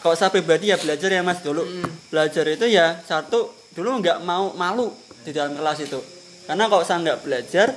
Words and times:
kalau 0.00 0.16
saya 0.16 0.32
pribadi 0.32 0.72
ya 0.72 0.76
belajar 0.80 1.08
ya 1.12 1.20
mas. 1.20 1.44
Dulu 1.44 1.62
belajar 2.08 2.44
itu 2.48 2.66
ya 2.66 2.98
satu 3.04 3.52
dulu 3.76 4.00
nggak 4.00 4.24
mau 4.24 4.56
malu 4.56 4.92
di 5.22 5.30
dalam 5.30 5.54
kelas 5.54 5.84
itu. 5.84 6.00
Karena 6.48 6.66
kalau 6.66 6.82
saya 6.82 6.98
nggak 7.04 7.20
belajar 7.24 7.68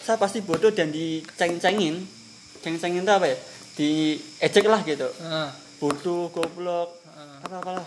saya 0.00 0.16
pasti 0.16 0.40
bodoh 0.40 0.70
dan 0.70 0.94
diceng-cengin. 0.94 1.98
Ceng-cengin 2.62 3.02
itu 3.02 3.12
apa 3.12 3.26
ya? 3.26 3.36
Diejek 3.74 4.66
lah 4.70 4.80
gitu. 4.86 5.10
Ah, 5.26 5.50
bodoh 5.82 6.30
goblok 6.30 6.94
ah. 7.10 7.42
apa 7.42 7.56
apalah 7.58 7.86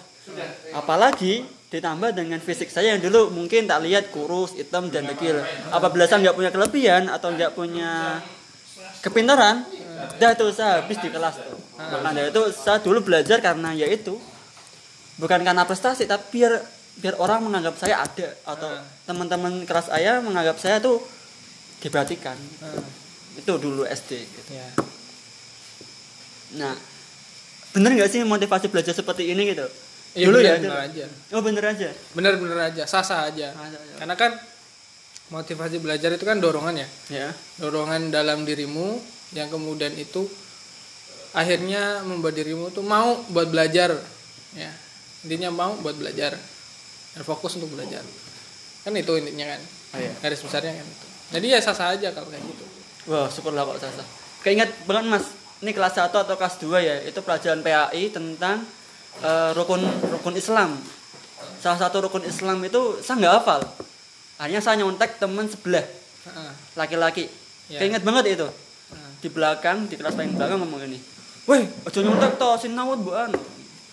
apalagi 0.75 1.47
ditambah 1.71 2.11
dengan 2.11 2.39
fisik 2.43 2.67
saya 2.67 2.95
yang 2.95 3.01
dulu 3.03 3.31
mungkin 3.31 3.63
tak 3.63 3.79
lihat 3.83 4.11
kurus 4.11 4.55
hitam 4.59 4.91
dan 4.91 5.07
dekil 5.07 5.39
apabila 5.71 6.03
saya 6.03 6.27
nggak 6.27 6.35
punya 6.35 6.51
kelebihan 6.51 7.07
atau 7.07 7.31
nggak 7.31 7.55
punya 7.55 8.19
kepintaran? 8.99 9.63
Dah 10.19 10.35
tuh 10.35 10.51
saya 10.51 10.83
habis 10.83 10.99
di 10.99 11.09
kelas 11.09 11.39
tuh 11.41 11.56
makanya 11.77 12.23
itu 12.27 12.41
saya 12.51 12.79
dulu 12.79 12.99
belajar 13.01 13.37
karena 13.37 13.71
ya 13.71 13.85
itu 13.85 14.17
bukan 15.15 15.39
karena 15.39 15.63
prestasi 15.63 16.03
tapi 16.03 16.25
biar 16.35 16.57
biar 16.97 17.13
orang 17.15 17.41
menganggap 17.43 17.77
saya 17.77 18.01
ada 18.01 18.27
atau 18.43 18.67
Ah. 18.67 18.81
teman-teman 19.05 19.61
kelas 19.63 19.87
saya 19.87 20.17
menganggap 20.19 20.57
saya 20.57 20.77
tuh 20.77 20.97
diperhatikan 21.77 22.33
Ah, 22.59 22.81
itu 23.35 23.53
dulu 23.55 23.85
SD 23.85 24.11
gitu. 24.19 24.41
ya. 24.51 24.65
nah 26.53 26.73
bener 27.69 27.91
nggak 27.93 28.09
sih 28.09 28.21
motivasi 28.23 28.67
belajar 28.67 28.91
seperti 28.91 29.27
ini 29.27 29.53
gitu 29.53 29.67
Iya, 30.15 30.25
dulu 30.25 30.37
bener, 30.39 30.49
ya 30.49 30.55
bener 30.57 30.79
aja. 30.81 31.05
oh 31.29 31.41
bener 31.45 31.63
aja 31.67 31.89
Bener-bener 32.11 32.57
aja, 32.63 32.83
sah-sah 32.83 33.29
aja. 33.29 33.53
Sah-sah 33.53 33.77
aja. 33.77 33.95
Karena 33.99 34.15
kan 34.17 34.31
motivasi 35.29 35.77
belajar 35.77 36.09
itu 36.09 36.23
kan 36.23 36.41
dorongan 36.41 36.73
ya. 36.73 36.87
ya 37.11 37.27
Dorongan 37.57 38.09
dalam 38.09 38.41
dirimu 38.41 38.97
yang 39.29 39.45
kemudian 39.47 39.93
itu 39.93 40.25
akhirnya 41.37 42.01
membuat 42.01 42.33
dirimu 42.33 42.73
tuh 42.73 42.81
mau 42.81 43.21
buat 43.29 43.45
belajar. 43.45 43.93
Ya. 44.57 44.73
Intinya 45.21 45.53
mau 45.53 45.77
buat 45.77 45.93
belajar. 45.93 46.33
Dan 47.13 47.21
fokus 47.21 47.61
untuk 47.61 47.77
belajar. 47.77 48.01
Kan 48.81 48.97
itu 48.97 49.13
intinya 49.21 49.53
kan. 49.53 49.61
Oh, 49.93 49.99
iya. 50.01 50.11
Garis 50.17 50.41
besarnya 50.41 50.73
kan 50.73 50.81
itu. 50.83 51.05
Jadi 51.27 51.45
ya 51.53 51.59
sah-sah 51.61 51.93
aja 51.93 52.09
kalau 52.09 52.27
kayak 52.27 52.41
gitu. 52.41 52.65
wah 53.07 53.27
syukurlah 53.31 53.63
kok 53.63 53.79
sasa 53.79 54.03
keinget 54.43 54.67
banget 54.83 55.07
mas 55.07 55.31
ini 55.63 55.71
kelas 55.71 55.95
1 55.95 56.11
atau 56.11 56.35
kelas 56.35 56.59
2 56.59 56.75
ya 56.83 56.95
itu 57.07 57.15
pelajaran 57.23 57.63
PAI 57.63 58.11
tentang 58.11 58.67
eh, 59.23 59.49
rukun 59.55 59.79
rukun 60.11 60.35
Islam 60.35 60.75
salah 61.63 61.79
satu 61.79 62.03
rukun 62.03 62.27
Islam 62.27 62.59
itu 62.67 62.99
saya 62.99 63.15
nggak 63.23 63.33
hafal 63.39 63.63
hanya 64.43 64.59
saya 64.59 64.83
nyontek 64.83 65.23
teman 65.23 65.47
sebelah 65.47 65.87
laki-laki 66.75 67.31
Ya. 67.67 67.83
keinget 67.83 67.99
banget 68.03 68.39
itu 68.39 68.47
di 69.19 69.27
belakang 69.27 69.87
di 69.87 69.99
kelas 69.99 70.15
paling 70.15 70.39
belakang 70.39 70.59
ngomong 70.63 70.87
ini 70.87 70.99
weh 71.47 71.63
ojo 71.87 71.99
nyontek 72.03 72.35
toh 72.35 72.59
sinawut 72.59 72.99
buan 73.01 73.31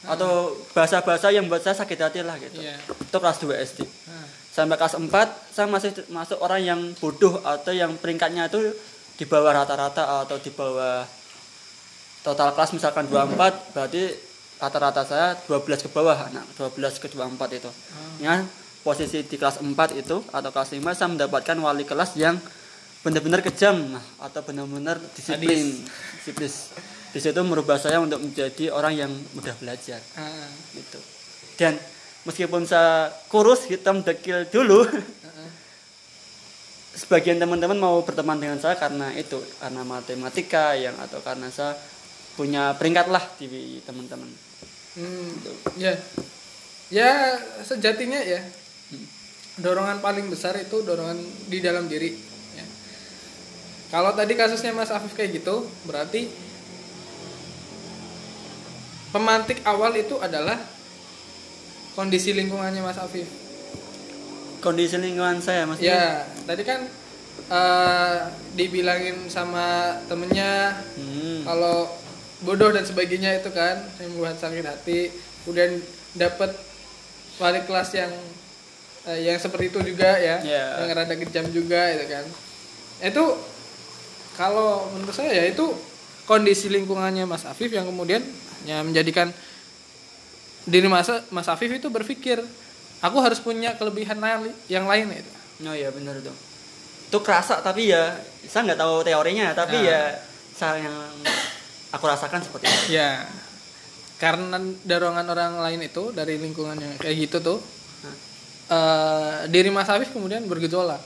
atau 0.05 0.52
bahasa-bahasa 0.77 1.33
yang 1.33 1.48
buat 1.48 1.64
saya 1.64 1.72
sakit 1.72 1.96
hati 1.96 2.20
lah 2.20 2.36
gitu. 2.36 2.61
Iya. 2.61 2.77
itu 2.77 3.16
kelas 3.16 3.38
2 3.41 3.56
SD 3.72 3.80
sampai 4.52 4.77
kelas 4.77 4.94
4 5.00 5.08
saya 5.50 5.66
masih 5.66 5.91
masuk 6.12 6.38
orang 6.44 6.61
yang 6.62 6.80
bodoh 7.00 7.41
atau 7.42 7.72
yang 7.74 7.96
peringkatnya 7.98 8.46
itu 8.52 8.61
di 9.14 9.24
bawah 9.24 9.50
rata-rata 9.50 10.27
atau 10.27 10.36
di 10.38 10.50
bawah 10.52 11.06
total 12.22 12.52
kelas 12.52 12.70
misalkan 12.77 13.06
24 13.08 13.74
berarti 13.74 14.02
rata-rata 14.58 15.02
saya 15.02 15.34
12 15.50 15.86
ke 15.86 15.91
bawah 15.91 16.18
nah 16.30 16.44
12 16.58 17.02
ke 17.02 17.06
24 17.11 17.58
itu. 17.58 17.70
Ya 18.22 18.46
posisi 18.84 19.24
di 19.24 19.36
kelas 19.41 19.64
4 19.64 19.72
itu 19.96 20.20
atau 20.28 20.50
kelas 20.52 20.70
5 20.77 20.84
saya 20.92 21.08
mendapatkan 21.08 21.56
wali 21.56 21.89
kelas 21.89 22.14
yang 22.20 22.36
benar-benar 23.00 23.41
kejam 23.41 23.96
atau 24.20 24.41
benar-benar 24.44 24.96
disiplin 25.16 25.84
disiplin 26.20 26.52
di 27.15 27.23
situ 27.23 27.39
merubah 27.47 27.79
saya 27.79 28.03
untuk 28.03 28.19
menjadi 28.19 28.75
orang 28.75 28.98
yang 28.98 29.12
mudah 29.39 29.55
belajar. 29.62 30.03
Heeh. 30.03 30.48
gitu. 30.75 30.98
Dan 31.55 31.79
meskipun 32.27 32.67
saya 32.67 33.15
kurus 33.31 33.70
hitam 33.70 34.03
dekil 34.03 34.51
dulu 34.51 34.83
sebagian 36.95 37.42
teman-teman 37.42 37.79
mau 37.79 37.98
berteman 38.07 38.39
dengan 38.39 38.58
saya 38.63 38.79
karena 38.79 39.11
itu 39.19 39.36
karena 39.58 39.83
matematika 39.83 40.79
yang 40.79 40.95
atau 41.03 41.19
karena 41.20 41.51
saya 41.51 41.74
punya 42.39 42.74
peringkat 42.79 43.11
lah 43.11 43.23
di 43.39 43.83
teman-teman. 43.83 44.30
Hmm, 44.95 45.30
ya, 45.74 45.95
ya 46.91 47.39
sejatinya 47.67 48.19
ya. 48.23 48.42
Dorongan 49.55 50.03
paling 50.03 50.27
besar 50.30 50.58
itu 50.58 50.83
dorongan 50.83 51.19
di 51.47 51.63
dalam 51.63 51.86
diri. 51.86 52.11
Ya. 52.58 52.67
Kalau 53.95 54.11
tadi 54.14 54.35
kasusnya 54.35 54.74
Mas 54.74 54.91
Afif 54.91 55.14
kayak 55.14 55.42
gitu, 55.42 55.67
berarti 55.86 56.27
pemantik 59.14 59.63
awal 59.63 59.95
itu 59.95 60.19
adalah 60.19 60.58
kondisi 61.95 62.35
lingkungannya 62.35 62.83
Mas 62.83 62.98
Afif. 62.98 63.30
kondisi 64.58 64.97
lingkungan 64.97 65.39
saya 65.39 65.63
mas 65.63 65.77
Ya, 65.79 66.25
tadi 66.42 66.64
kan 66.64 66.89
eh, 67.47 68.17
dibilangin 68.53 69.29
sama 69.29 69.92
temennya 70.08 70.73
hmm. 70.97 71.45
kalau 71.45 71.86
bodoh 72.41 72.73
dan 72.73 72.83
sebagainya 72.83 73.39
itu 73.39 73.53
kan 73.53 73.79
yang 74.01 74.11
membuat 74.11 74.41
sakit 74.41 74.64
hati 74.64 75.13
kemudian 75.45 75.79
dapat 76.13 76.57
wali 77.36 77.61
kelas 77.63 77.92
yang 77.92 78.08
eh, 79.05 79.20
yang 79.23 79.36
seperti 79.36 79.69
itu 79.69 79.79
juga 79.85 80.17
ya 80.17 80.41
Ya. 80.41 80.80
yang 80.80 80.97
rada 80.97 81.14
kejam 81.14 81.47
juga 81.53 81.92
itu 81.92 82.05
kan 82.08 82.24
itu 83.05 83.24
kalau 84.35 84.89
menurut 84.91 85.13
saya 85.13 85.30
ya 85.30 85.45
itu 85.47 85.77
kondisi 86.24 86.67
lingkungannya 86.67 87.23
Mas 87.23 87.45
Afif 87.45 87.69
yang 87.69 87.85
kemudian 87.85 88.24
ya 88.64 88.80
menjadikan 88.80 89.29
diri 90.64 90.89
Mas 90.89 91.07
Mas 91.29 91.47
Afif 91.47 91.69
itu 91.69 91.86
berpikir 91.86 92.41
aku 92.98 93.17
harus 93.20 93.39
punya 93.39 93.77
kelebihan 93.77 94.17
lain 94.17 94.48
yang 94.67 94.85
lain 94.85 95.13
itu 95.13 95.33
oh 95.63 95.73
iya 95.73 95.89
benar 95.89 96.19
tuh 96.19 96.33
itu 97.05 97.19
kerasa 97.20 97.61
tapi 97.61 97.92
ya 97.92 98.17
saya 98.42 98.73
nggak 98.73 98.80
tahu 98.80 98.95
teorinya 99.03 99.53
tapi 99.53 99.77
Nah. 99.77 99.86
ya 99.86 100.01
saya 100.51 100.83
yang 100.83 100.97
aku 101.91 102.05
rasakan 102.05 102.41
seperti 102.41 102.67
itu 102.67 102.97
Ya, 102.97 103.23
karena 104.17 104.57
dorongan 104.83 105.27
orang 105.27 105.53
lain 105.61 105.80
itu 105.83 106.11
dari 106.11 106.39
lingkungannya 106.39 106.98
kayak 106.98 107.17
gitu 107.20 107.39
tuh, 107.41 107.58
eh, 108.69 109.47
diri 109.47 109.69
Mas 109.69 109.86
Afif 109.86 110.11
kemudian 110.11 110.42
bergejolak. 110.45 110.98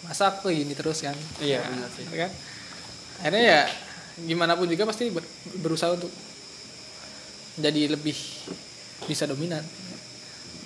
Masa 0.00 0.32
aku 0.32 0.48
gini 0.48 0.72
terus 0.72 1.04
kan? 1.04 1.12
iya 1.40 1.60
benar 1.60 1.88
sih 1.92 2.04
kan? 2.08 2.30
Akhirnya 3.20 3.42
ya 3.42 3.60
gimana 4.22 4.56
pun 4.56 4.64
juga 4.64 4.88
pasti 4.88 5.12
ber- 5.12 5.28
berusaha 5.60 5.92
untuk 5.92 6.08
jadi 7.58 7.90
lebih 7.90 8.14
bisa 9.08 9.24
dominan. 9.26 9.64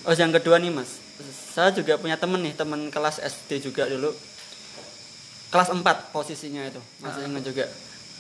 Oh 0.04 0.12
yang 0.12 0.34
kedua 0.36 0.60
nih 0.60 0.68
mas, 0.68 1.00
saya 1.56 1.72
juga 1.72 1.96
punya 1.96 2.20
temen 2.20 2.42
nih 2.44 2.52
temen 2.52 2.92
kelas 2.92 3.24
SD 3.24 3.72
juga 3.72 3.88
dulu, 3.88 4.12
kelas 5.48 5.72
4 5.72 5.80
posisinya 6.12 6.60
itu 6.68 6.82
masih 7.00 7.24
ingat 7.24 7.42
juga. 7.46 7.64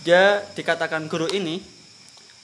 Dia 0.00 0.40
dikatakan 0.56 1.04
guru 1.12 1.28
ini 1.28 1.60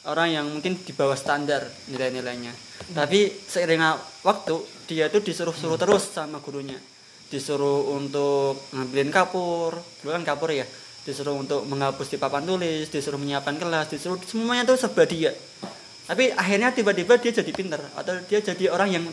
orang 0.05 0.29
yang 0.29 0.47
mungkin 0.49 0.77
di 0.77 0.93
bawah 0.93 1.17
standar 1.17 1.65
nilai-nilainya, 1.89 2.53
tapi 2.93 3.33
seiring 3.33 3.81
waktu 4.25 4.57
dia 4.89 5.09
tuh 5.09 5.25
disuruh-suruh 5.25 5.81
terus 5.81 6.13
sama 6.13 6.41
gurunya, 6.45 6.77
disuruh 7.33 7.97
untuk 7.97 8.69
ngambilin 8.77 9.09
kapur, 9.09 9.77
dulu 10.01 10.11
kan 10.13 10.25
kapur 10.25 10.53
ya, 10.53 10.69
disuruh 11.05 11.37
untuk 11.37 11.65
menghapus 11.65 12.13
di 12.13 12.17
papan 12.21 12.45
tulis, 12.45 12.93
disuruh 12.93 13.17
menyiapkan 13.17 13.57
kelas, 13.57 13.93
disuruh 13.93 14.21
semuanya 14.25 14.69
tuh 14.69 14.77
serba 14.77 15.09
dia 15.09 15.33
tapi 16.11 16.35
akhirnya 16.35 16.75
tiba-tiba 16.75 17.23
dia 17.23 17.31
jadi 17.31 17.55
pinter 17.55 17.79
atau 17.95 18.19
dia 18.27 18.43
jadi 18.43 18.67
orang 18.67 18.91
yang 18.91 19.05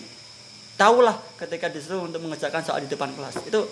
tahu 0.82 1.06
lah 1.06 1.14
ketika 1.38 1.70
disuruh 1.70 2.10
untuk 2.10 2.26
mengerjakan 2.26 2.66
soal 2.66 2.82
di 2.82 2.90
depan 2.90 3.14
kelas. 3.14 3.38
Itu 3.46 3.70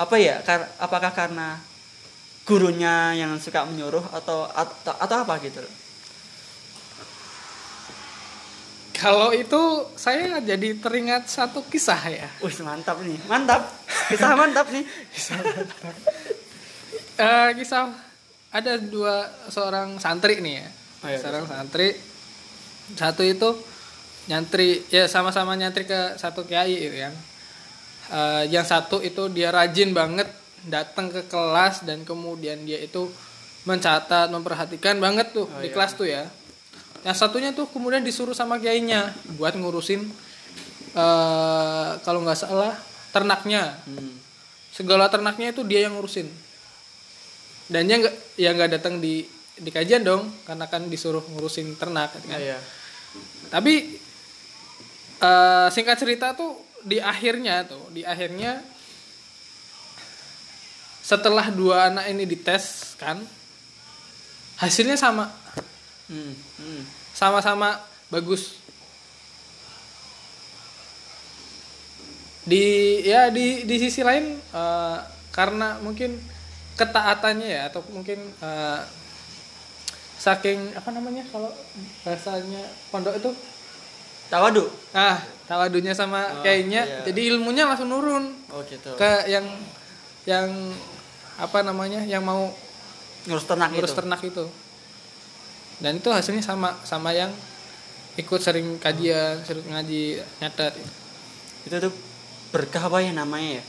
apa 0.00 0.16
ya? 0.16 0.40
Kar- 0.40 0.72
apakah 0.80 1.12
karena 1.12 1.60
gurunya 2.48 3.12
yang 3.12 3.36
suka 3.36 3.68
menyuruh 3.68 4.00
atau 4.16 4.48
atau, 4.48 4.88
atau 4.96 5.16
apa 5.20 5.36
gitu? 5.44 5.60
Loh 5.60 5.74
Kalau 8.96 9.36
itu 9.36 9.92
saya 9.98 10.40
jadi 10.40 10.72
teringat 10.80 11.28
satu 11.28 11.60
kisah 11.68 12.00
ya. 12.08 12.28
Wih 12.40 12.56
mantap 12.64 13.04
nih. 13.04 13.20
Mantap. 13.28 13.68
Kisah 14.08 14.32
mantap 14.32 14.72
nih. 14.72 14.84
Eh, 17.20 17.50
kisah 17.60 17.92
ada 18.48 18.80
dua 18.80 19.28
seorang 19.52 20.00
santri 20.00 20.40
nih 20.40 20.64
ya. 20.64 20.68
Oh, 21.02 21.08
iya. 21.12 21.18
seorang 21.20 21.44
santri 21.44 22.11
satu 22.92 23.22
itu 23.22 23.48
nyantri 24.24 24.86
ya 24.88 25.06
sama-sama 25.06 25.54
nyantri 25.54 25.82
ke 25.82 26.14
satu 26.16 26.42
kiai 26.42 26.78
gitu 26.78 26.96
kan. 26.98 27.14
Eh, 28.12 28.42
yang 28.50 28.62
satu 28.62 29.00
itu 29.00 29.26
dia 29.28 29.50
rajin 29.50 29.90
banget 29.90 30.28
datang 30.62 31.10
ke 31.10 31.26
kelas 31.26 31.82
dan 31.82 32.02
kemudian 32.02 32.62
dia 32.62 32.78
itu 32.78 33.10
mencatat, 33.62 34.30
memperhatikan 34.30 34.98
banget 34.98 35.30
tuh 35.30 35.46
Oh, 35.46 35.58
di 35.58 35.70
iya. 35.70 35.74
kelas 35.74 35.92
tuh 35.94 36.06
ya. 36.06 36.26
Yang 37.02 37.16
satunya 37.18 37.50
tuh 37.50 37.66
kemudian 37.66 38.02
disuruh 38.02 38.34
sama 38.34 38.58
kiainya 38.58 39.10
buat 39.34 39.54
ngurusin 39.54 40.06
eh 40.92 41.90
kalau 42.04 42.20
nggak 42.20 42.38
salah 42.38 42.76
ternaknya 43.10 43.80
Hmm. 43.88 44.12
segala 44.70 45.08
ternaknya 45.08 45.50
itu 45.50 45.64
dia 45.64 45.84
yang 45.84 45.96
ngurusin 45.96 46.28
dan 47.68 47.88
dia 47.88 47.96
nggak 47.96 48.14
ya 48.36 48.50
nggak 48.52 48.70
datang 48.76 49.00
di 49.00 49.24
di 49.58 49.70
kajian 49.72 50.02
dong 50.04 50.28
karena 50.48 50.64
kan 50.70 50.88
disuruh 50.88 51.22
ngurusin 51.32 51.76
ternak 51.76 52.16
kan. 52.16 52.40
iya 52.40 52.56
tapi 53.52 54.00
eh, 55.20 55.68
singkat 55.68 55.96
cerita 56.00 56.32
tuh 56.32 56.56
di 56.82 56.98
akhirnya 56.98 57.68
tuh 57.68 57.92
di 57.92 58.02
akhirnya 58.02 58.64
setelah 61.02 61.50
dua 61.52 61.92
anak 61.92 62.08
ini 62.08 62.24
dites 62.24 62.96
kan 62.96 63.20
hasilnya 64.62 64.96
sama 64.96 65.42
Hmm, 66.12 66.36
hmm. 66.60 66.82
sama-sama 67.16 67.80
bagus 68.12 68.60
di 72.44 73.00
ya 73.00 73.32
di 73.32 73.64
di 73.64 73.76
sisi 73.80 74.04
lain 74.04 74.36
eh, 74.36 74.98
karena 75.32 75.80
mungkin 75.80 76.20
ketaatannya 76.76 77.48
ya 77.48 77.62
atau 77.72 77.80
mungkin 77.96 78.18
eh, 78.44 78.80
saking 80.22 80.70
apa 80.72 80.90
namanya 80.90 81.26
kalau 81.26 81.50
bahasanya 82.00 82.62
pondok 82.88 83.18
itu 83.18 83.30
Tawadu. 84.30 84.64
ah 84.94 85.18
tawadunya 85.44 85.92
sama 85.92 86.24
Oh, 86.24 86.40
kayaknya 86.40 86.80
iya. 86.80 87.02
jadi 87.04 87.20
ilmunya 87.28 87.66
langsung 87.66 87.90
nurun 87.90 88.30
Oh 88.48 88.62
gitu. 88.64 88.94
ke 88.94 89.26
yang 89.26 89.44
yang 90.24 90.48
apa 91.34 91.58
namanya 91.60 92.00
yang 92.02 92.22
mau 92.22 92.54
Ngurus 93.22 93.44
ternak 93.44 93.70
ngurus 93.70 93.90
itu. 93.90 93.98
ternak 93.98 94.20
itu 94.22 94.44
dan 95.78 95.98
itu 95.98 96.08
hasilnya 96.08 96.40
sama 96.40 96.78
sama 96.80 97.10
yang 97.10 97.34
ikut 98.14 98.38
sering 98.38 98.78
kajian 98.78 99.42
sering 99.42 99.66
ngaji 99.66 100.22
nyatet 100.38 100.74
Itu 101.62 101.76
tuh 101.80 101.92
berkah 102.50 102.82
apa 102.84 102.98
ya 102.98 103.10
namanya 103.10 103.58
ya? 103.58 103.64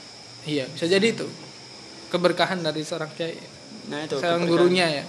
iya 0.45 0.65
bisa 0.69 0.85
jadi 0.85 1.05
itu 1.07 1.25
keberkahan 2.07 2.61
dari 2.61 2.81
seorang 2.81 3.09
kiai 3.11 3.35
Nah 3.89 4.05
itu. 4.05 4.15
seorang 4.15 4.45
gurunya 4.45 4.85
ya 4.87 5.03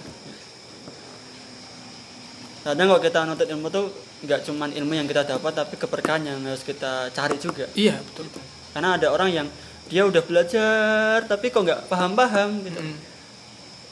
Kadang 2.65 2.89
kalau 2.89 3.01
kita 3.05 3.29
nuntut 3.29 3.45
ilmu 3.45 3.69
tuh 3.69 3.93
nggak 4.25 4.41
cuman 4.49 4.73
ilmu 4.73 4.97
yang 4.97 5.05
kita 5.05 5.21
dapat 5.21 5.53
tapi 5.53 5.77
keberkahan 5.77 6.25
yang 6.25 6.41
harus 6.49 6.65
kita 6.65 7.13
cari 7.13 7.37
juga. 7.37 7.69
iya 7.77 8.01
betul 8.01 8.25
Karena 8.73 8.97
ada 8.97 9.13
orang 9.13 9.29
yang 9.29 9.47
dia 9.85 10.01
udah 10.01 10.25
belajar 10.25 11.29
tapi 11.29 11.53
kok 11.53 11.61
nggak 11.61 11.85
paham-paham 11.85 12.65
gitu. 12.65 12.81
Mm. 12.81 12.97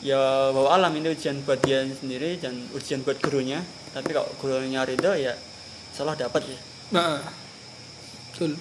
Ya 0.02 0.50
bahwa 0.50 0.74
alam 0.74 0.90
ini 0.98 1.14
ujian 1.14 1.38
buat 1.46 1.62
dia 1.62 1.86
sendiri 1.86 2.42
dan 2.42 2.58
ujian 2.74 3.06
buat 3.06 3.22
gurunya. 3.22 3.62
Tapi 3.94 4.10
kalau 4.10 4.26
gurunya 4.42 4.82
ridho 4.82 5.14
ya 5.14 5.38
salah 5.94 6.18
dapat 6.18 6.42
ya. 6.42 6.60
nah 6.90 7.22
betul 8.34 8.58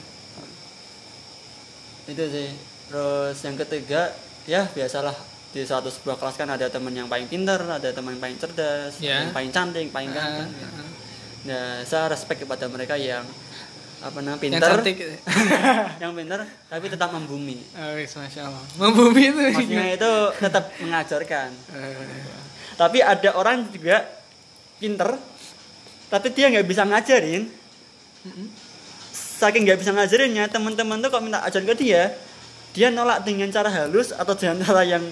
Itu 2.05 2.25
sih. 2.29 2.53
Terus 2.93 3.37
yang 3.49 3.57
ketiga 3.57 4.13
ya 4.45 4.69
biasalah 4.77 5.32
di 5.53 5.63
suatu 5.63 5.89
sebuah 5.89 6.17
kelas 6.17 6.35
kan 6.35 6.49
ada 6.49 6.67
teman 6.67 6.91
yang 6.91 7.07
paling 7.07 7.29
pintar, 7.29 7.61
ada 7.61 7.93
teman 7.93 8.17
yang 8.17 8.23
paling 8.23 8.37
cerdas, 8.37 8.97
Ya. 8.99 9.21
yang 9.23 9.33
paling 9.33 9.53
cantik, 9.53 9.93
paling 9.93 10.09
Ah, 10.11 10.17
ganteng. 10.17 10.49
gitu. 10.51 10.65
ah. 10.73 10.91
Nah, 11.43 11.67
saya 11.83 12.09
respect 12.09 12.41
kepada 12.41 12.65
mereka 12.67 12.95
yang 12.95 13.27
apa 14.03 14.19
namanya 14.19 14.43
yang 14.43 14.59
cantik 14.59 14.97
gitu. 14.99 15.15
yang 16.03 16.11
pintar 16.13 16.43
tapi 16.67 16.91
tetap 16.91 17.15
membumi. 17.15 17.63
oh, 17.71 17.95
masya 17.95 18.51
allah 18.51 18.65
membumi 18.75 19.31
itu 19.31 19.39
Maksudnya 19.55 19.85
itu 19.95 20.13
tetap 20.37 20.65
mengajarkan. 20.77 21.49
Eh, 21.71 22.41
Tapi 22.73 22.99
ada 22.99 23.31
orang 23.37 23.69
juga 23.69 24.03
pinter, 24.77 25.15
tapi 26.09 26.33
dia 26.33 26.49
nggak 26.49 26.67
bisa 26.67 26.83
ngajarin. 26.83 27.47
Saking 29.13 29.67
nggak 29.67 29.79
bisa 29.79 29.93
ngajarinnya, 29.93 30.49
teman-teman 30.49 30.99
tuh 30.99 31.11
kok 31.11 31.23
minta 31.23 31.43
ajaran 31.43 31.67
ke 31.69 31.77
dia, 31.77 32.15
dia 32.73 32.89
nolak 32.89 33.23
dengan 33.23 33.51
cara 33.51 33.69
halus 33.69 34.11
atau 34.11 34.33
dengan 34.33 34.63
cara 34.63 34.83
yang 34.83 35.03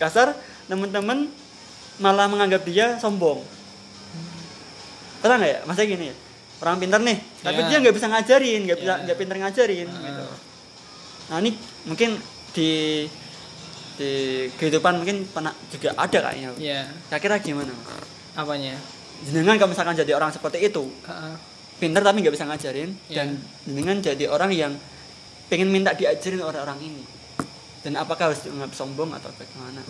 kasar. 0.00 0.32
Teman-teman 0.66 1.28
malah 1.98 2.26
menganggap 2.26 2.64
dia 2.64 2.96
sombong. 2.96 3.44
Pernah 5.20 5.36
nggak 5.36 5.52
ya? 5.52 5.60
Masa 5.68 5.84
gini 5.84 6.08
ya? 6.08 6.16
Orang 6.60 6.76
pinter 6.76 7.00
nih, 7.00 7.16
tapi 7.40 7.60
Ya. 7.60 7.66
dia 7.66 7.76
nggak 7.80 7.96
bisa 7.96 8.06
ngajarin, 8.06 8.60
nggak 8.68 8.78
bisa 8.78 8.92
Ya. 8.92 9.02
nggak 9.04 9.16
pinter 9.16 9.36
ngajarin. 9.36 9.88
Gitu. 9.88 10.24
Nah 11.28 11.36
ini 11.38 11.50
mungkin 11.84 12.10
di 12.52 12.70
di 13.96 14.10
kehidupan 14.56 14.96
mungkin 14.96 15.24
pernah 15.26 15.52
juga 15.68 15.92
ada 15.94 16.18
kayaknya. 16.22 16.50
ya 16.56 16.80
Kira-kira 17.08 17.36
gimana? 17.38 17.72
apanya 18.32 18.76
Jenengan 19.20 19.60
kalau 19.60 19.76
misalkan 19.76 19.92
jadi 19.94 20.16
orang 20.16 20.32
seperti 20.32 20.64
itu, 20.64 20.88
ah. 21.04 21.36
pinter 21.76 22.00
tapi 22.00 22.24
nggak 22.24 22.32
bisa 22.32 22.48
ngajarin, 22.48 22.96
Iya. 23.08 23.16
dan 23.20 23.28
jenengan 23.68 23.96
jadi 24.00 24.24
orang 24.26 24.48
yang 24.50 24.72
pengen 25.48 25.68
minta 25.68 25.92
diajarin 25.92 26.40
orang-orang 26.40 26.80
ini. 26.80 27.04
Dan 27.80 27.96
apakah 27.96 28.30
harus 28.32 28.44
dianggap 28.44 28.72
sombong 28.76 29.10
atau 29.16 29.30
bagaimana? 29.34 29.82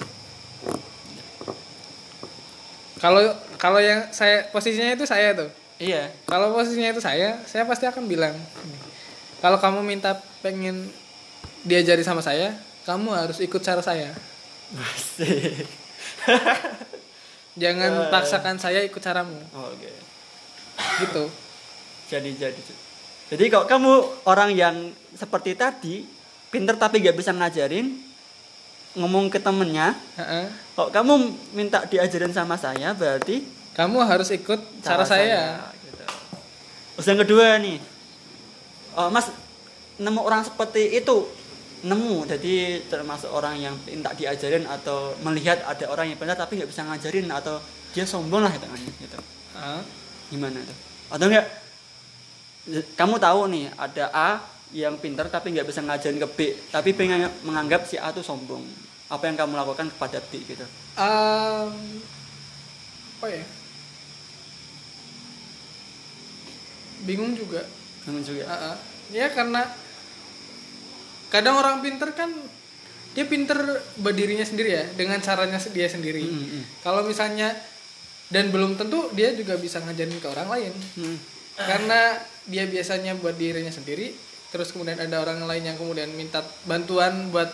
kalau 3.00 3.32
kalau 3.56 3.80
yang 3.80 4.12
saya 4.12 4.44
posisinya 4.52 4.92
itu 4.92 5.08
saya 5.08 5.32
tuh 5.32 5.48
Iya. 5.80 6.12
Kalau 6.28 6.52
posisinya 6.52 6.92
itu 6.92 7.00
saya, 7.00 7.40
saya 7.48 7.64
pasti 7.64 7.88
akan 7.88 8.04
bilang, 8.04 8.36
kalau 9.40 9.56
kamu 9.56 9.80
minta 9.80 10.12
pengen 10.44 10.92
diajari 11.64 12.04
sama 12.04 12.20
saya, 12.20 12.52
kamu 12.84 13.08
harus 13.16 13.40
ikut 13.40 13.64
cara 13.64 13.80
saya. 13.80 14.12
Masih. 14.76 15.64
Jangan 17.56 17.90
Eh. 17.96 18.08
paksakan 18.12 18.60
saya 18.60 18.84
ikut 18.84 19.00
caramu, 19.00 19.40
Oke. 19.56 19.88
gitu. 21.00 21.32
Jadi 22.12 22.36
jadi. 22.36 22.60
Jadi 23.32 23.44
kalau 23.48 23.64
kamu 23.64 23.92
orang 24.28 24.52
yang 24.52 24.76
seperti 25.16 25.56
tadi, 25.56 26.04
pinter 26.50 26.74
tapi 26.74 26.98
nggak 26.98 27.14
bisa 27.14 27.30
ngajarin, 27.30 27.94
ngomong 28.94 29.30
ke 29.30 29.38
temennya, 29.38 29.94
Heeh. 30.18 30.50
kalau 30.74 30.90
kamu 30.90 31.12
minta 31.54 31.86
diajarin 31.86 32.34
sama 32.34 32.58
saya, 32.58 32.90
berarti 32.92 33.46
Kamu 33.70 34.02
harus 34.02 34.28
ikut 34.34 34.58
cara, 34.82 35.06
saya. 35.06 35.62
gitu. 35.80 36.04
Terus 36.98 37.06
yang 37.06 37.20
kedua 37.22 37.56
nih, 37.56 37.78
oh, 38.94 39.08
Mas 39.08 39.30
nemu 39.96 40.20
orang 40.20 40.42
seperti 40.42 40.90
itu 40.92 41.28
nemu 41.80 42.28
jadi 42.28 42.82
termasuk 42.88 43.32
orang 43.32 43.56
yang 43.56 43.72
minta 43.88 44.12
diajarin 44.12 44.68
atau 44.68 45.16
melihat 45.24 45.64
ada 45.64 45.88
orang 45.88 46.12
yang 46.12 46.18
pintar 46.20 46.36
tapi 46.36 46.60
nggak 46.60 46.68
bisa 46.68 46.84
ngajarin 46.84 47.24
atau 47.32 47.56
dia 47.92 48.04
sombong 48.04 48.44
lah 48.44 48.52
gitu 48.52 48.68
gitu 49.00 49.16
Ah, 49.56 49.80
gimana 50.28 50.60
tuh 50.60 50.76
atau 51.08 51.24
enggak 51.24 51.46
kamu 52.96 53.16
tahu 53.16 53.40
nih 53.48 53.64
ada 53.76 54.04
A 54.12 54.30
yang 54.70 54.94
pintar 54.96 55.26
tapi 55.26 55.50
nggak 55.50 55.66
bisa 55.66 55.82
ngajarin 55.82 56.22
ke 56.22 56.28
B 56.30 56.38
tapi 56.70 56.94
pengen 56.94 57.26
menganggap 57.42 57.86
si 57.86 57.98
A 57.98 58.14
tuh 58.14 58.22
sombong 58.22 58.62
apa 59.10 59.26
yang 59.26 59.34
kamu 59.34 59.58
lakukan 59.58 59.90
kepada 59.90 60.22
B 60.30 60.38
gitu 60.46 60.62
um, 60.94 61.74
apa 63.20 63.26
ya? 63.28 63.44
Bingung 67.04 67.32
juga. 67.36 67.64
Bingung 68.04 68.24
juga 68.24 68.44
Ah, 68.48 68.72
ah. 68.72 68.76
Ya 69.10 69.28
karena 69.32 69.64
kadang 71.28 71.58
orang 71.58 71.80
pinter 71.84 72.12
kan 72.12 72.30
dia 73.10 73.26
pinter 73.26 73.58
berdirinya 73.98 74.46
sendiri 74.46 74.70
ya 74.70 74.84
dengan 74.94 75.18
caranya 75.18 75.58
dia 75.58 75.88
sendiri. 75.90 76.22
Hmm, 76.22 76.46
hmm. 76.46 76.62
Kalau 76.84 77.02
misalnya 77.04 77.52
dan 78.30 78.54
belum 78.54 78.78
tentu 78.78 79.10
dia 79.12 79.34
juga 79.34 79.58
bisa 79.58 79.82
ngajarin 79.82 80.16
ke 80.22 80.28
orang 80.30 80.48
lain 80.48 80.72
Hmm. 80.94 81.18
karena 81.58 82.14
dia 82.46 82.64
biasanya 82.70 83.18
buat 83.18 83.34
dirinya 83.34 83.74
sendiri 83.74 84.14
terus 84.50 84.74
kemudian 84.74 84.98
ada 84.98 85.22
orang 85.22 85.46
lain 85.46 85.62
yang 85.62 85.78
kemudian 85.78 86.10
minta 86.14 86.42
bantuan 86.66 87.30
buat 87.30 87.50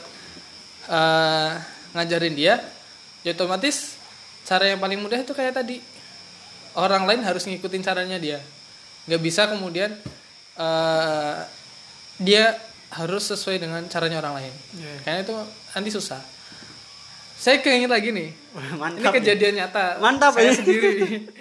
eh, 0.88 1.52
ngajarin 1.96 2.34
dia 2.36 2.60
ya 3.24 3.32
otomatis 3.32 3.96
cara 4.46 4.70
yang 4.70 4.78
paling 4.78 5.02
mudah 5.02 5.18
itu 5.18 5.34
kayak 5.34 5.58
tadi. 5.58 5.82
Orang 6.78 7.08
lain 7.08 7.26
harus 7.26 7.42
ngikutin 7.50 7.82
caranya 7.82 8.16
dia. 8.22 8.38
Nggak 9.10 9.22
bisa 9.26 9.50
kemudian 9.50 9.90
eh, 10.54 11.36
dia 12.22 12.54
harus 12.94 13.26
sesuai 13.26 13.58
dengan 13.58 13.82
caranya 13.90 14.22
orang 14.22 14.38
lain. 14.40 14.54
Iya. 14.78 14.94
karena 15.02 15.18
itu 15.26 15.34
nanti 15.74 15.90
susah. 15.90 16.22
Saya 17.36 17.60
keinget 17.60 17.90
lagi 17.90 18.14
nih. 18.14 18.30
Ini 18.32 18.78
mantap 18.78 19.12
nih. 19.12 19.16
kejadian 19.20 19.54
nyata. 19.60 19.98
Mantap 19.98 20.32
saya 20.38 20.54
ini. 20.54 20.56
sendiri. 20.56 20.90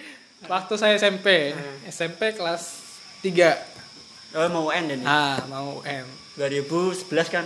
Waktu 0.51 0.74
saya 0.77 0.93
SMP 0.97 1.57
SMP 1.89 2.33
kelas 2.33 2.81
3 3.21 3.75
oh 4.36 4.48
mau 4.51 4.68
UN 4.68 4.86
ini? 4.92 5.06
Ah 5.08 5.39
mau 5.48 5.80
M. 5.82 6.06
2011 6.36 7.08
kan? 7.32 7.46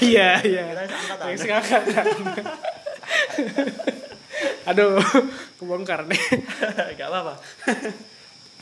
Iya 0.00 0.40
iya. 0.40 0.62
Kita 0.88 1.24
seangkatan. 1.36 1.82
Aduh 4.68 4.96
kebongkar 5.60 6.08
nih. 6.08 6.20
Gak 6.98 7.08
apa-apa. 7.08 7.34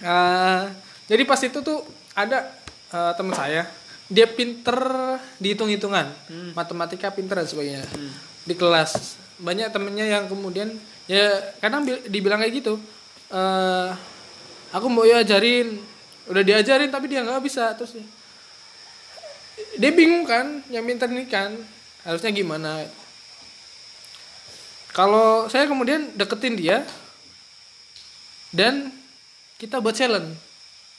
Ah, 0.02 0.66
jadi 1.06 1.22
pas 1.22 1.38
itu 1.38 1.58
tuh 1.62 1.86
ada 2.12 2.50
eh, 2.90 3.12
teman 3.14 3.34
saya. 3.34 3.70
Dia 4.12 4.26
pinter 4.28 4.76
di 5.38 5.54
hitung-hitungan. 5.54 6.06
Hmm. 6.28 6.50
matematika 6.52 7.14
pinter 7.14 7.38
dan 7.38 7.48
sebagainya. 7.48 7.86
Hmm. 7.86 8.12
di 8.42 8.54
kelas. 8.58 9.14
Banyak 9.38 9.70
temennya 9.70 10.06
yang 10.10 10.26
kemudian 10.26 10.74
ya 11.06 11.54
kadang 11.62 11.86
bil- 11.86 12.02
dibilang 12.10 12.42
kayak 12.42 12.54
gitu. 12.58 12.74
Eh 13.30 13.88
aku 14.74 14.86
mau 14.90 15.06
ya 15.06 15.22
ajarin 15.22 15.78
udah 16.30 16.42
diajarin 16.42 16.90
tapi 16.90 17.10
dia 17.10 17.24
nggak 17.26 17.42
bisa 17.42 17.74
terus 17.74 17.98
dia- 17.98 18.10
dia 19.78 19.90
bingung 19.92 20.22
kan 20.22 20.62
yang 20.68 20.84
ini 20.86 21.26
kan 21.28 21.52
harusnya 22.02 22.30
gimana? 22.30 22.82
Kalau 24.92 25.48
saya 25.48 25.64
kemudian 25.64 26.12
deketin 26.18 26.54
dia 26.58 26.84
dan 28.52 28.92
kita 29.56 29.80
buat 29.80 29.96
challenge. 29.96 30.36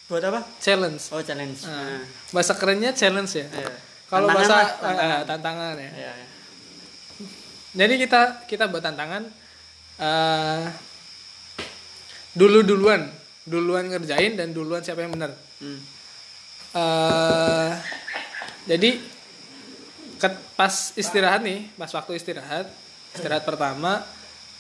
Buat 0.09 0.23
apa? 0.33 0.41
Challenge. 0.57 1.01
Oh 1.13 1.21
challenge. 1.21 1.61
Nah, 1.69 2.01
nah, 2.01 2.03
bahasa 2.33 2.57
kerennya 2.57 2.91
challenge 2.97 3.37
ya? 3.37 3.45
Iya. 3.49 3.73
kalau 4.09 4.29
bahasa 4.29 4.53
lah, 4.53 4.61
tantangan. 4.61 4.81
tantangan. 4.81 5.21
tantangan 5.25 5.73
ya. 5.77 5.91
Iya, 5.93 6.11
iya. 6.13 6.27
jadi 7.73 7.93
kita 7.97 8.21
kita 8.45 8.63
buat 8.69 8.81
tantangan 8.85 9.23
eh 9.97 10.65
dulu 12.33 12.65
duluan 12.65 13.09
duluan 13.43 13.87
ngerjain 13.87 14.39
dan 14.39 14.55
duluan 14.55 14.79
siapa 14.79 15.03
yang 15.03 15.13
benar 15.13 15.35
Hmm. 15.59 15.79
eh 16.73 17.71
jadi 18.67 18.99
ket- 20.19 20.43
pas 20.55 20.73
istirahat 20.95 21.43
nih 21.43 21.67
pas 21.75 21.91
waktu 21.91 22.15
istirahat 22.15 22.67
istirahat 23.15 23.43
pertama 23.43 24.03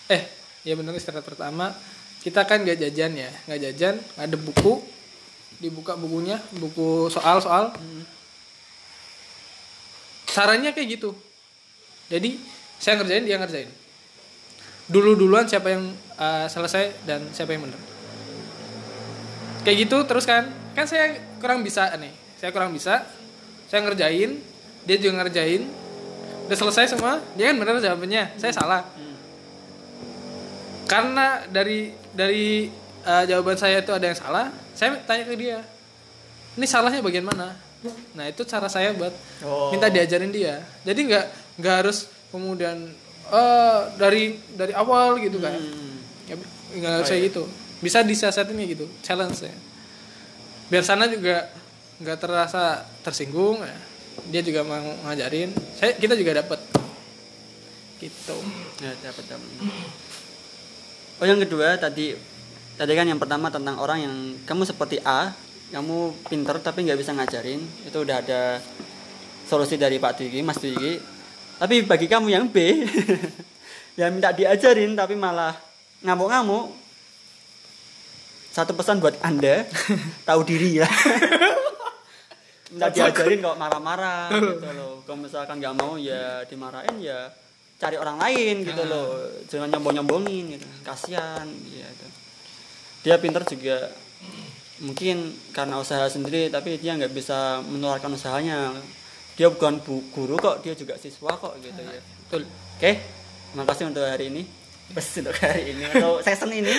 eh 0.07 0.27
ya 0.63 0.75
benar 0.75 0.95
istirahat 0.95 1.23
pertama 1.23 1.71
kita 2.23 2.43
kan 2.47 2.63
nggak 2.63 2.79
jajan 2.79 3.11
ya 3.15 3.31
nggak 3.47 3.61
jajan 3.71 3.95
ada 4.15 4.35
buku 4.35 4.79
dibuka 5.59 5.95
bukunya 5.95 6.35
buku 6.59 7.07
soal 7.07 7.39
soal. 7.39 7.71
Caranya 10.27 10.73
kayak 10.73 10.99
gitu. 10.99 11.15
Jadi 12.09 12.35
saya 12.81 12.99
ngerjain 12.99 13.23
dia 13.23 13.37
ngerjain. 13.39 13.69
Dulu 14.91 15.15
duluan 15.15 15.47
siapa 15.47 15.71
yang 15.71 15.93
eh, 16.19 16.45
selesai 16.51 17.07
dan 17.07 17.23
siapa 17.31 17.55
yang 17.55 17.69
benar 17.69 17.92
kayak 19.63 19.77
gitu 19.87 19.97
terus 20.07 20.23
kan. 20.27 20.47
Kan 20.73 20.85
saya 20.85 21.17
kurang 21.39 21.63
bisa 21.63 21.89
nih. 21.97 22.13
Saya 22.39 22.51
kurang 22.51 22.71
bisa. 22.75 23.03
Saya 23.67 23.83
ngerjain 23.83 24.39
dia 24.83 24.95
juga 24.99 25.23
ngerjain. 25.23 25.65
Udah 26.47 26.57
selesai 26.59 26.93
semua 26.95 27.23
dia 27.39 27.49
kan 27.51 27.55
benar 27.57 27.79
jawabannya 27.79 28.35
saya 28.35 28.51
salah. 28.51 28.83
Karena 30.85 31.41
dari 31.47 31.95
dari 32.11 32.67
eh, 33.03 33.23
jawaban 33.25 33.57
saya 33.57 33.79
itu 33.81 33.91
ada 33.95 34.05
yang 34.05 34.19
salah 34.19 34.51
saya 34.73 34.99
tanya 35.07 35.23
ke 35.25 35.35
dia 35.39 35.63
ini 36.53 36.69
salahnya 36.69 37.01
bagian 37.01 37.25
mana? 37.25 37.57
Nah 38.13 38.25
itu 38.29 38.45
cara 38.45 38.69
saya 38.69 38.93
buat 38.93 39.11
Oh. 39.41 39.73
minta 39.73 39.89
diajarin 39.89 40.29
dia. 40.29 40.61
Jadi 40.85 41.09
nggak 41.09 41.25
nggak 41.57 41.75
harus 41.81 42.05
kemudian 42.29 42.93
eh 43.33 43.79
dari 43.97 44.37
dari 44.53 44.73
awal 44.77 45.17
gitu 45.17 45.41
kan. 45.41 45.55
Hmm. 45.57 45.97
ya, 46.29 46.35
nggak 46.77 46.91
harus 47.01 47.09
kayak 47.09 47.23
gitu 47.33 47.43
bisa 47.83 47.99
disiasatin 48.01 48.55
kayak 48.55 48.79
gitu 48.79 48.85
challenge 49.03 49.43
ya 49.43 49.53
biar 50.71 50.83
sana 50.87 51.11
juga 51.11 51.51
nggak 51.99 52.17
terasa 52.17 52.87
tersinggung 53.03 53.59
ya. 53.59 53.77
dia 54.31 54.41
juga 54.41 54.63
mau 54.63 54.79
ngajarin 55.05 55.51
saya 55.75 55.93
kita 55.99 56.15
juga 56.15 56.39
dapat 56.39 56.63
gitu 57.99 58.37
Ya, 58.83 58.91
dapat 58.99 59.23
dapat. 59.31 59.49
Oh 61.23 61.25
yang 61.29 61.39
kedua 61.39 61.79
tadi 61.79 62.19
tadi 62.75 62.91
kan 62.99 63.07
yang 63.07 63.15
pertama 63.15 63.47
tentang 63.47 63.79
orang 63.79 64.03
yang 64.03 64.15
kamu 64.43 64.67
seperti 64.67 64.99
A, 65.07 65.31
kamu 65.71 66.11
pinter 66.27 66.59
tapi 66.59 66.83
nggak 66.83 66.99
bisa 66.99 67.15
ngajarin, 67.15 67.63
itu 67.63 67.95
udah 67.95 68.19
ada 68.19 68.59
solusi 69.47 69.79
dari 69.79 70.03
Pak 70.03 70.19
Diki, 70.19 70.43
Mas 70.43 70.59
Diki. 70.59 70.99
Tapi 71.63 71.87
bagi 71.87 72.11
kamu 72.11 72.27
yang 72.27 72.51
B, 72.51 72.83
yang 73.99 74.11
minta 74.11 74.35
diajarin 74.35 74.99
tapi 74.99 75.15
malah 75.15 75.55
ngamuk-ngamuk, 76.03 76.75
satu 78.53 78.77
pesan 78.77 79.01
buat 79.01 79.17
anda, 79.19 79.65
tahu 80.29 80.45
diri 80.45 80.77
ya. 80.77 80.87
minta 82.73 82.89
diajarin 82.89 83.37
kok 83.37 83.57
marah-marah 83.57 84.33
gitu 84.49 84.69
loh. 84.73 84.93
Kalau 85.05 85.17
misalkan 85.21 85.61
nggak 85.61 85.75
mau 85.77 85.93
ya 85.93 86.41
dimarahin 86.45 86.97
ya 87.01 87.29
cari 87.77 87.97
orang 87.97 88.17
lain 88.17 88.65
gitu 88.65 88.83
loh. 88.85 89.13
Jangan 89.45 89.69
nyombong-nyombongin 89.73 90.57
gitu. 90.57 90.65
Kasihan 90.81 91.45
gitu. 91.49 92.05
Dia 93.05 93.21
pinter 93.21 93.45
juga 93.45 93.93
mungkin 94.81 95.37
karena 95.53 95.77
usaha 95.77 96.09
sendiri 96.09 96.49
tapi 96.49 96.81
dia 96.81 96.97
nggak 96.97 97.13
bisa 97.13 97.61
menularkan 97.61 98.13
usahanya. 98.13 98.73
Dia 99.33 99.49
bukan 99.49 99.81
bu- 99.81 100.05
guru 100.13 100.37
kok, 100.37 100.61
dia 100.61 100.77
juga 100.77 100.93
siswa 100.97 101.33
kok 101.33 101.57
gitu 101.57 101.81
ya. 101.81 101.97
betul 101.97 102.45
Oke, 102.77 103.01
terima 103.49 103.65
kasih 103.65 103.89
untuk 103.89 104.05
hari 104.05 104.29
ini. 104.29 104.45
Bes 104.91 105.07
untuk 105.15 105.31
hari 105.39 105.71
ini 105.71 105.87
atau 105.87 106.19
season 106.19 106.51
ini. 106.51 106.73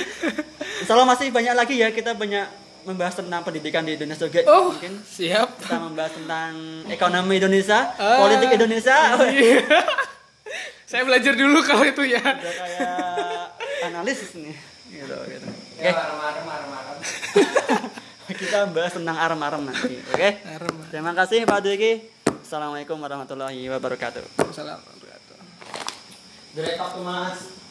Insya 0.85 0.93
Allah 0.93 1.09
masih 1.09 1.33
banyak 1.33 1.55
lagi 1.57 1.81
ya 1.81 1.89
kita 1.89 2.13
banyak 2.13 2.47
membahas 2.85 3.17
tentang 3.17 3.41
pendidikan 3.41 3.81
di 3.81 3.97
Indonesia 3.97 4.29
juga 4.29 4.45
oh 4.45 4.69
mungkin 4.69 5.01
siap 5.01 5.57
kita 5.57 5.81
membahas 5.81 6.13
tentang 6.13 6.53
ekonomi 6.87 7.41
Indonesia, 7.41 7.97
Ah. 7.97 8.21
politik 8.21 8.53
Indonesia. 8.53 9.17
Iya. 9.25 9.65
saya 10.91 11.03
belajar 11.03 11.33
dulu 11.33 11.65
kalau 11.65 11.83
itu 11.83 12.05
ya 12.05 12.21
Udah 12.21 12.55
kayak 12.55 12.95
analisis 13.89 14.37
nih. 14.37 14.53
Gitu, 14.95 15.17
gitu. 15.27 15.49
Oke, 15.75 15.91
kita 18.41 18.69
bahas 18.71 18.93
tentang 18.95 19.17
arem-arem 19.19 19.65
nanti. 19.65 19.97
Oke. 20.13 20.29
Arem. 20.45 20.75
Terima 20.89 21.13
kasih 21.17 21.43
Pak 21.45 21.61
Diki. 21.61 21.93
Assalamualaikum 22.45 22.95
warahmatullahi 22.95 23.65
wabarakatuh. 23.75 24.23
Assalamualaikum 24.39 24.87
warahmatullahi 24.87 25.19
wabarakatuh. 25.19 25.37
Direkap 26.55 26.91
Mas. 27.03 27.64